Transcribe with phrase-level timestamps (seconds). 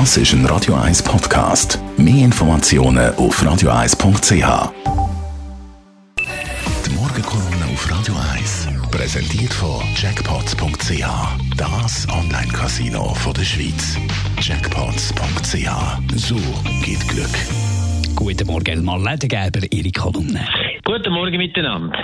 [0.00, 1.78] Das ist ein Radio 1 Podcast.
[1.96, 4.72] Mehr Informationen auf radio1.ch.
[6.84, 11.06] Die Morgenkolumne auf Radio 1 präsentiert von Jackpots.ch.
[11.56, 13.96] Das Online-Casino der Schweiz.
[14.40, 15.70] Jackpots.ch.
[16.16, 16.34] So
[16.84, 17.36] geht Glück.
[18.16, 20.44] Guten Morgen, Marlene Gerber, Ihre Kolumne.
[20.84, 21.96] Guten Morgen miteinander.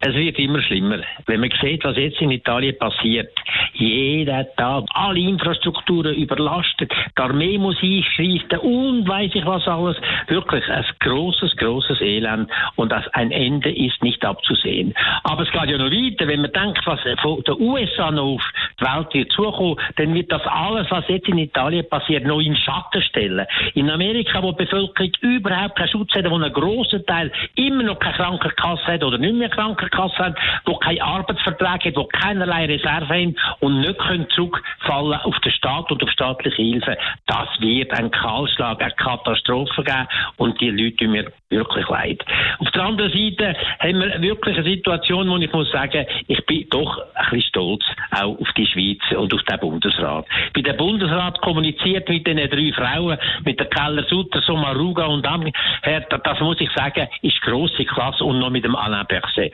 [0.00, 0.98] Es wird immer schlimmer.
[1.26, 3.30] Wenn man sieht, was jetzt in Italien passiert,
[3.74, 9.96] jeden Tag alle Infrastrukturen überlastet, die Armee muss einschreiten und weiß ich was alles.
[10.28, 14.94] Wirklich ein großes, großes Elend und ein Ende ist nicht abzusehen.
[15.24, 16.28] Aber es geht ja noch weiter.
[16.28, 18.42] Wenn man denkt, was von den USA noch auf
[18.80, 22.56] die Welt wird zukommen, dann wird das alles, was jetzt in Italien passiert, noch in
[22.56, 23.46] Schatten stellen.
[23.74, 27.98] In Amerika, wo die Bevölkerung überhaupt keinen Schutz hat, wo ein grosser Teil immer noch
[27.98, 30.34] keine Krankenkasse hat oder nicht mehr Krankenkasse haben,
[30.66, 35.90] die keine Arbeitsverträge haben, die keinerlei Reserve haben und nicht können zurückfallen auf den Staat
[35.90, 36.96] und auf staatliche Hilfe.
[37.26, 42.24] Das wird ein Kahlschlag, eine Katastrophe geben und die Leute tun mir wirklich leid.
[42.58, 46.66] Auf der anderen Seite haben wir wirklich eine Situation, wo ich muss sagen, ich bin
[46.70, 50.26] doch ein bisschen stolz auch auf die Schweiz und auf den Bundesrat.
[50.54, 55.26] Bei der Bundesrat kommuniziert mit den drei Frauen, mit der Keller Sutter, Somaruga und
[55.82, 59.52] Herr, das muss ich sagen, ist grosse Klasse und noch mit dem Alain Berset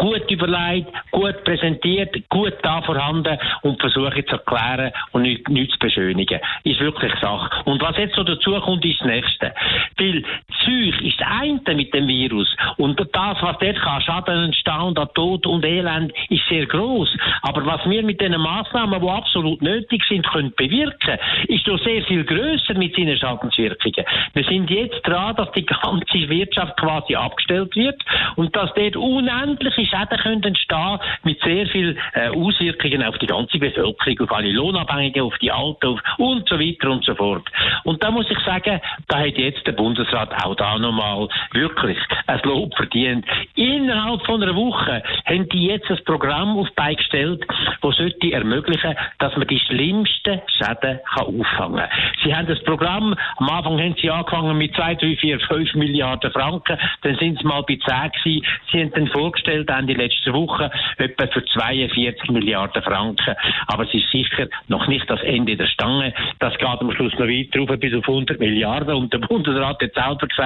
[0.00, 5.78] gut überlegt, gut präsentiert, gut da vorhanden und versuche zu erklären und nichts nicht zu
[5.78, 6.40] beschönigen.
[6.64, 7.50] Ist wirklich Sache.
[7.64, 9.52] Und was jetzt so dazu kommt, ist das Nächste.
[9.98, 10.24] Weil
[10.70, 15.14] Zeug ist das eine mit dem Virus und das, was dort kann, Schaden entstehen und
[15.14, 17.08] Tod und Elend, ist sehr groß.
[17.42, 21.18] Aber was wir mit diesen Massnahmen, die absolut nötig sind, können bewirken,
[21.48, 24.04] ist doch sehr viel größer mit seinen Schadenswirkungen.
[24.34, 28.00] Wir sind jetzt dran, dass die ganze Wirtschaft quasi abgestellt wird
[28.36, 33.58] und dass dort unendliche Schäden können entstehen mit sehr viel äh, Auswirkungen auf die ganze
[33.58, 37.48] Bevölkerung, auf alle Lohnabhängigen, auf die Alten auf und so weiter und so fort.
[37.84, 42.40] Und da muss ich sagen, da hat jetzt der Bundesrat auch da nochmal wirklich ein
[42.44, 43.24] Lob verdient.
[43.54, 47.44] Innerhalb von einer Woche haben die jetzt ein Programm auf beigestellt,
[47.82, 51.88] das sollte ermöglichen, dass man die schlimmsten Schäden kann auffangen kann.
[52.22, 56.30] Sie haben das Programm, am Anfang haben sie angefangen mit 2, 3, 4, 5 Milliarden
[56.30, 58.46] Franken, dann sind sie mal bei 10 gewesen.
[58.70, 63.34] Sie haben dann vorgestellt, Ende letzter Woche, etwa für 42 Milliarden Franken.
[63.66, 66.12] Aber es ist sicher noch nicht das Ende der Stange.
[66.38, 68.94] Das geht am Schluss noch weiter rauf bis auf 100 Milliarden.
[68.94, 70.39] Und der Bundesrat hat selber gesagt,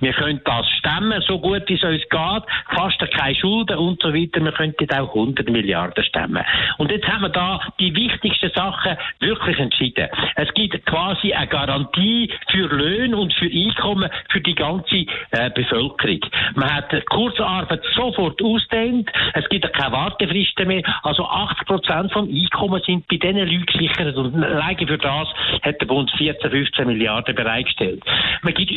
[0.00, 2.42] wir können das stemmen, so gut wie es uns geht,
[2.74, 4.44] fast keine Schulden und so weiter.
[4.44, 6.44] Wir könnten auch 100 Milliarden stemmen.
[6.78, 10.08] Und jetzt haben wir da die wichtigsten Sachen wirklich entschieden.
[10.36, 16.20] Es gibt quasi eine Garantie für Löhne und für Einkommen für die ganze äh, Bevölkerung.
[16.54, 19.10] Man hat Kurzarbeit sofort ausdehnt.
[19.34, 20.82] Es gibt keine Wartefristen mehr.
[21.02, 24.16] Also 80 Prozent vom Einkommen sind bei diesen Leuten gesichert.
[24.16, 25.28] Und alleine für das
[25.62, 28.02] hat der Bund 14, 15 Milliarden bereitgestellt.
[28.42, 28.70] Man gibt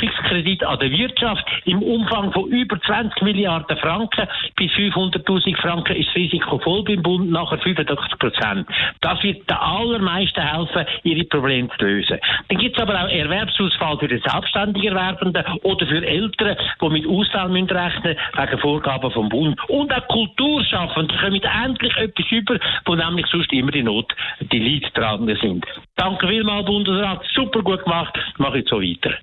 [0.00, 4.26] Überbrückungskredit an der Wirtschaft im Umfang von über 20 Milliarden Franken.
[4.56, 8.68] Bis 500.000 Franken ist das Risiko voll beim Bund, nachher 85 Prozent.
[9.00, 12.18] Das wird den allermeisten helfen, ihre Probleme zu lösen.
[12.48, 17.06] Dann gibt es aber auch Erwerbsausfall für die selbstständigen Erwerbenden oder für Eltern, die mit
[17.06, 19.58] Ausfall müssen rechnen wegen Vorgaben vom Bund.
[19.68, 25.36] Und auch Kulturschaffende kommen endlich etwas über, wo nämlich sonst immer die Not, die Leidtragenden
[25.40, 25.66] sind.
[25.96, 27.22] Danke vielmals, Bundesrat.
[27.34, 28.18] Super gut gemacht.
[28.38, 29.14] Mach ich so weiter.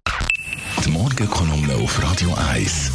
[0.87, 2.91] Die Morgenkolumne auf Radio 1.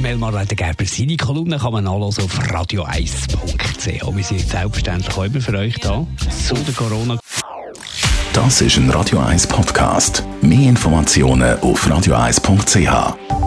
[0.00, 4.04] Melmar Gerber, seine Kolumne kann man nachlesen auf radio1.ch.
[4.04, 6.06] Und wir sind selbstverständlich auch immer für euch da
[6.46, 7.18] zu der Corona.
[8.32, 10.22] Das ist ein Radio 1 Podcast.
[10.42, 13.41] Mehr Informationen auf radio1.ch.